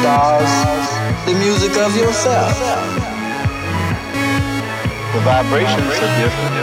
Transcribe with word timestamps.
stars, 0.00 1.26
the 1.26 1.34
music 1.34 1.76
of 1.76 1.96
yourself. 1.96 2.54
The 5.12 5.20
vibrations 5.20 5.94
are 6.04 6.14
different, 6.22 6.54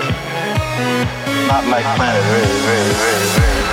not 1.48 1.66
like 1.68 1.84
planet 1.96 2.24
Earth. 2.24 3.64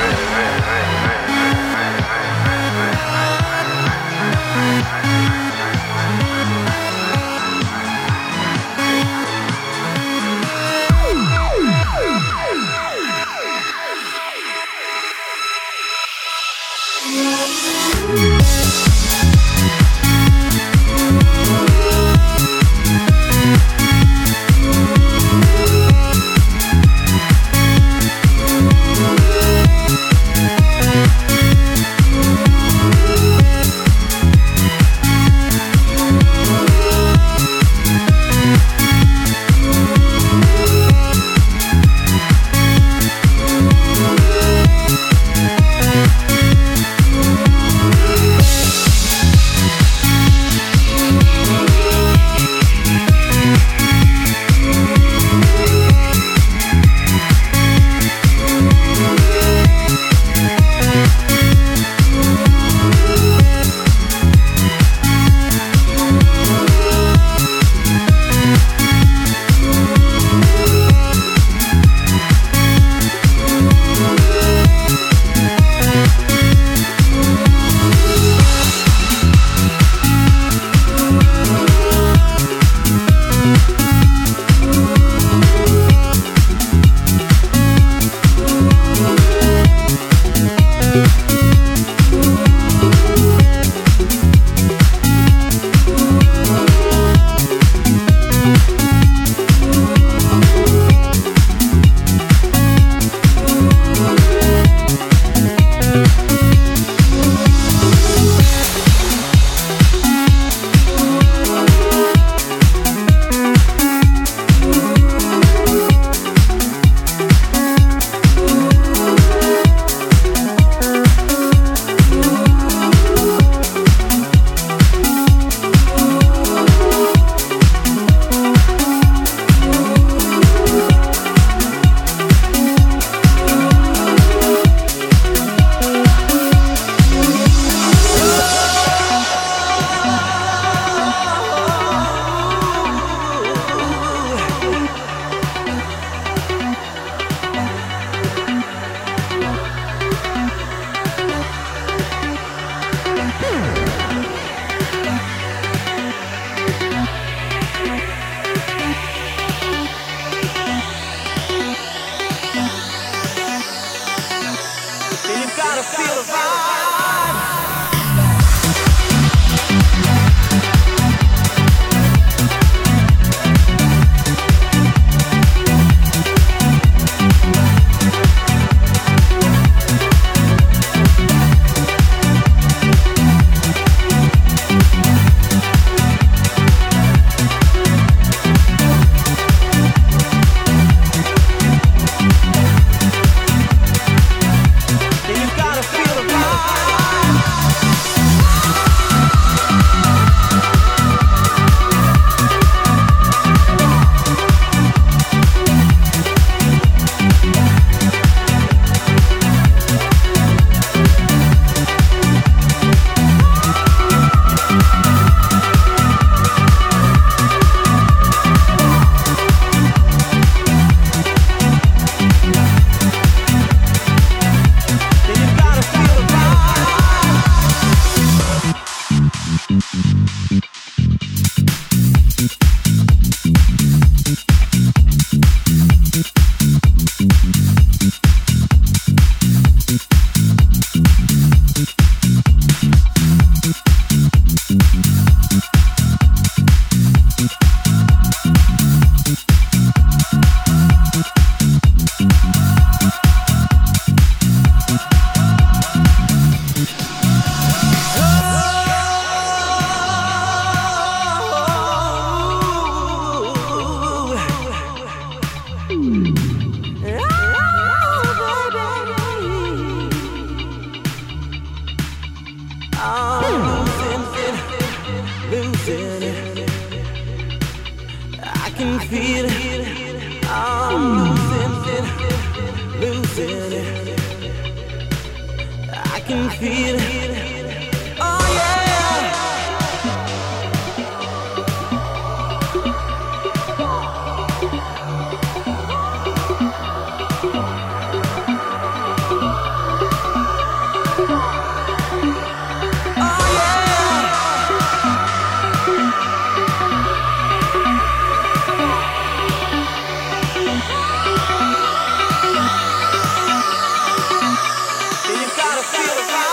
Might 315.64 315.92
be 315.92 316.42
a 316.48 316.51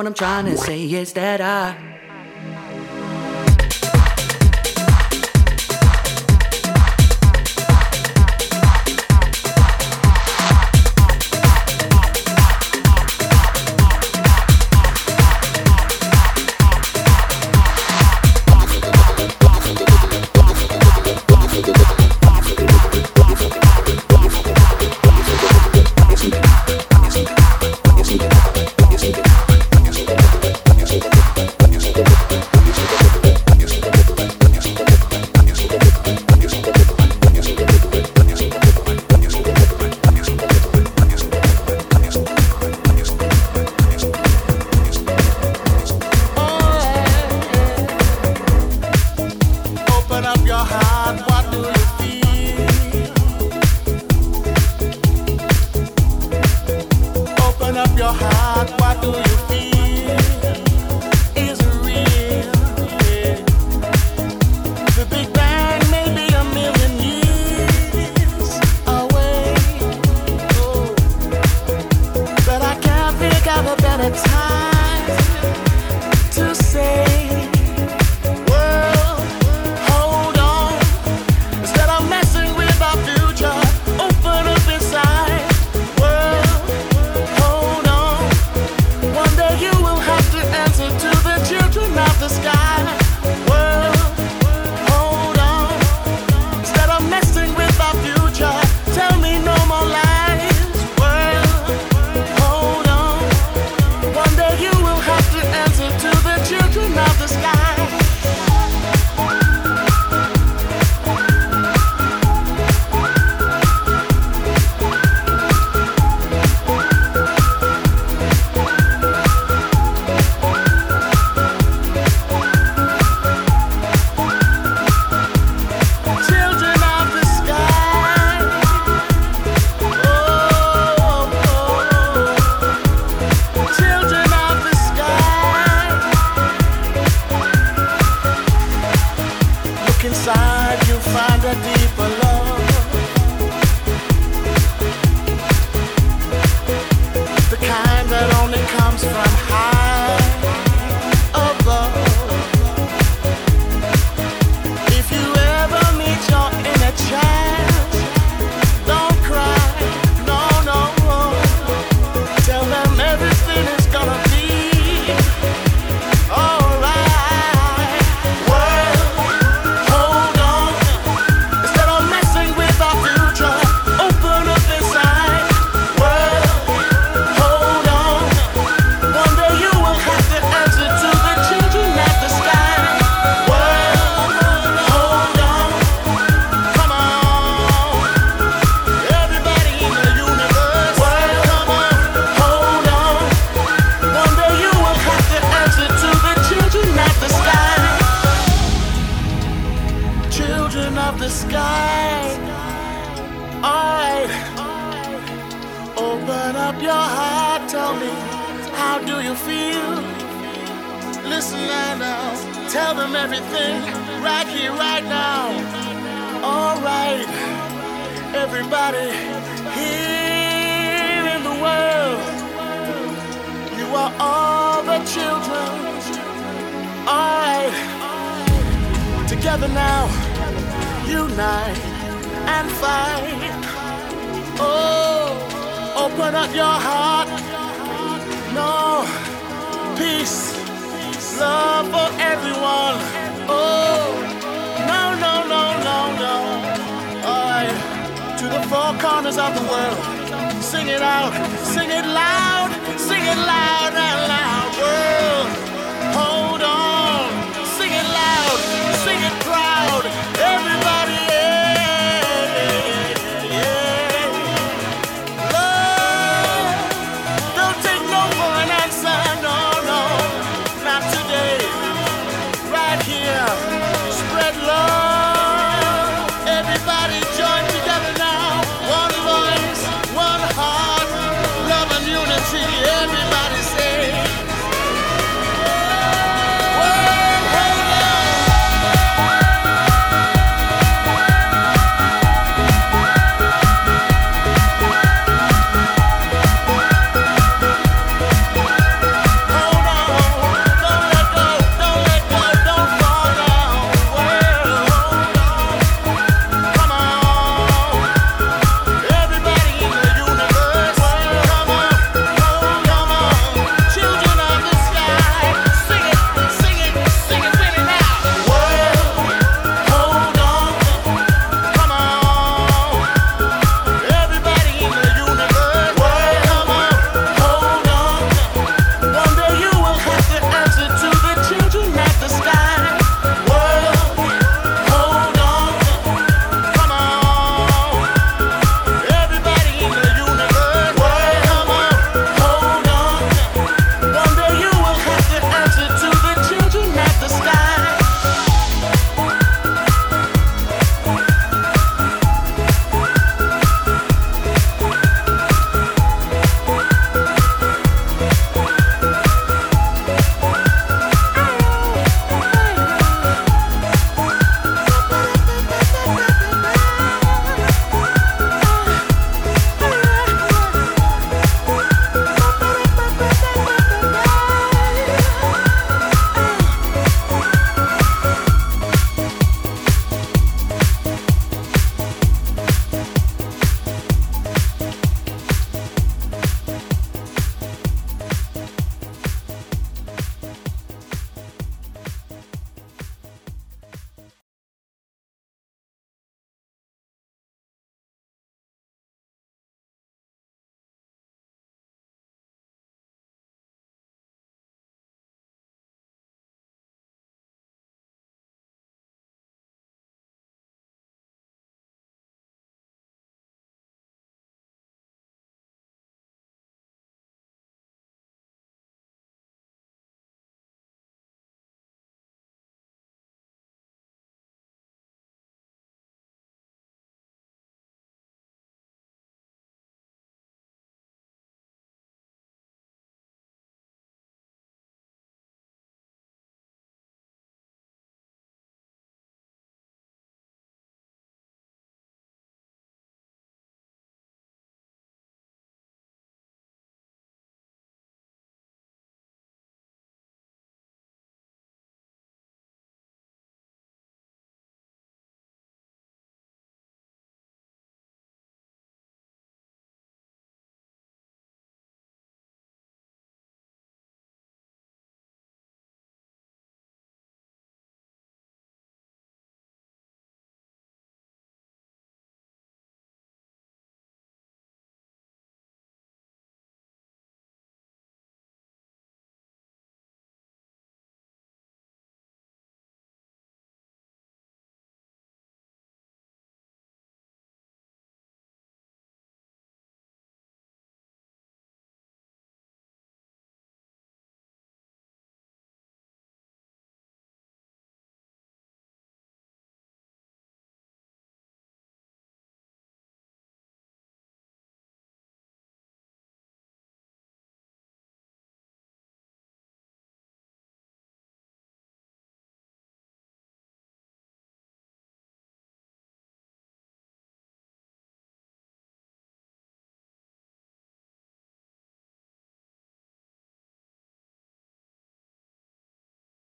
what 0.00 0.06
I'm 0.06 0.14
trying 0.14 0.46
to 0.46 0.56
say 0.56 0.82
is 0.84 1.12
that 1.12 1.42
I 1.42 1.89